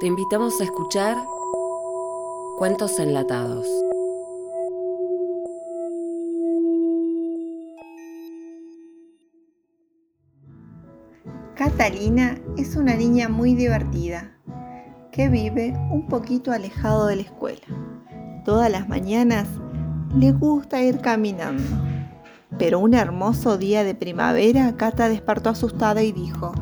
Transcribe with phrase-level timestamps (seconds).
[0.00, 1.18] Te invitamos a escuchar
[2.56, 3.66] Cuentos Enlatados.
[11.54, 14.38] Catalina es una niña muy divertida
[15.12, 17.66] que vive un poquito alejado de la escuela.
[18.46, 19.48] Todas las mañanas
[20.16, 21.62] le gusta ir caminando.
[22.58, 26.52] Pero un hermoso día de primavera, Cata despertó asustada y dijo,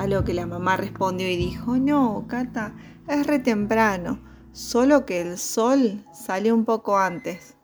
[0.00, 2.72] A lo que la mamá respondió y dijo, no, Cata,
[3.06, 4.18] es re temprano,
[4.50, 7.54] solo que el sol sale un poco antes.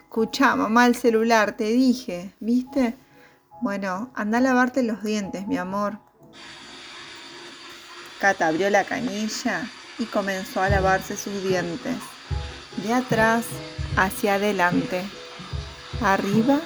[0.00, 2.94] Escucha, mamá, el celular, te dije, ¿viste?
[3.62, 6.00] Bueno, anda a lavarte los dientes, mi amor.
[8.20, 11.96] Cata abrió la canilla y comenzó a lavarse sus dientes,
[12.84, 13.46] de atrás
[13.96, 15.02] hacia adelante,
[16.02, 16.60] arriba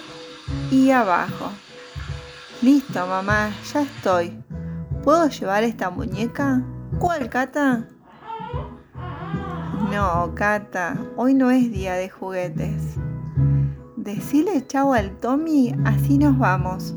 [0.73, 1.53] y abajo.
[2.63, 4.41] Listo, mamá, ya estoy.
[5.03, 6.63] ¿Puedo llevar esta muñeca?
[7.01, 7.89] ¿Cuál, Cata?
[9.91, 12.95] No, Cata, hoy no es día de juguetes.
[13.97, 16.95] Decile chao al Tommy, así nos vamos.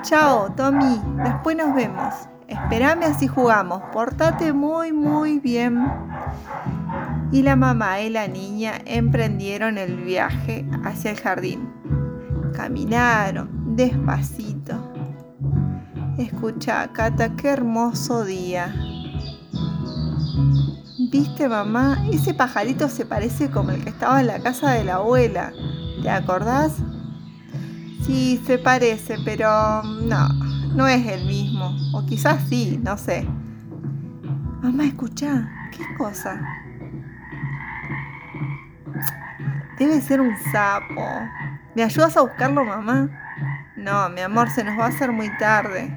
[0.00, 2.14] Chao, Tommy, después nos vemos.
[2.48, 5.92] Espérame así jugamos, portate muy, muy bien.
[7.32, 11.68] Y la mamá y la niña emprendieron el viaje hacia el jardín.
[12.54, 14.74] Caminaron despacito.
[16.18, 18.74] Escucha, Cata, qué hermoso día.
[21.10, 22.06] ¿Viste, mamá?
[22.12, 25.52] Ese pajarito se parece como el que estaba en la casa de la abuela.
[26.02, 26.76] ¿Te acordás?
[28.04, 30.28] Sí, se parece, pero no,
[30.74, 31.76] no es el mismo.
[31.94, 33.26] O quizás sí, no sé.
[34.62, 36.40] Mamá, escucha, ¿qué cosa?
[39.78, 41.04] Debe ser un sapo.
[41.74, 43.23] ¿Me ayudas a buscarlo, mamá?
[43.76, 45.90] No, mi amor, se nos va a hacer muy tarde.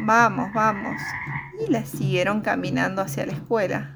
[0.00, 1.00] Vamos, vamos.
[1.66, 3.94] Y la siguieron caminando hacia la escuela.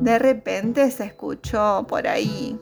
[0.00, 2.60] De repente se escuchó por ahí.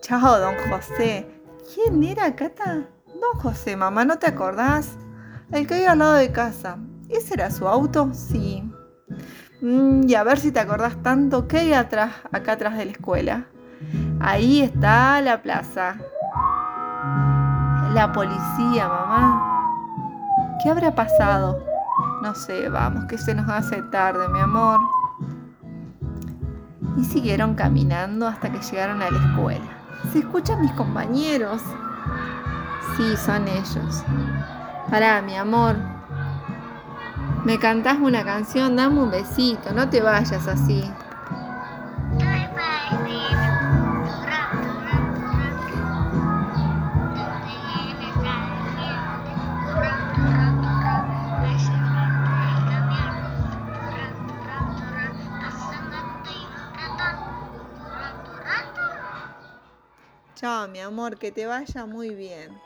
[0.00, 1.26] Chao, don José.
[1.74, 2.88] ¿Quién era, Cata?
[3.06, 4.96] Don José, mamá, ¿no te acordás?
[5.52, 6.78] El que iba al lado de casa.
[7.08, 8.10] ¿Ese era su auto?
[8.12, 8.62] Sí.
[9.60, 12.92] Mm, y a ver si te acordás tanto que hay atrás, acá atrás de la
[12.92, 13.46] escuela.
[14.22, 15.96] Ahí está la plaza.
[17.94, 19.46] La policía, mamá.
[20.62, 21.64] ¿Qué habrá pasado?
[22.22, 24.78] No sé, vamos, que se nos hace tarde, mi amor.
[26.98, 29.64] Y siguieron caminando hasta que llegaron a la escuela.
[30.12, 31.62] ¿Se escuchan mis compañeros?
[32.96, 34.04] Sí, son ellos.
[34.90, 35.76] Pará, mi amor.
[37.44, 38.76] ¿Me cantás una canción?
[38.76, 40.84] Dame un besito, no te vayas así.
[60.40, 62.58] Chao, mi amor, que te vaya muy bien.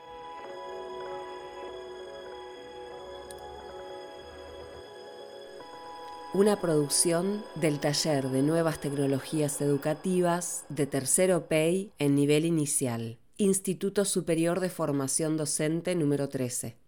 [6.34, 13.18] Una producción del Taller de Nuevas Tecnologías Educativas de Tercero PEI en nivel inicial.
[13.38, 16.83] Instituto Superior de Formación Docente número 13.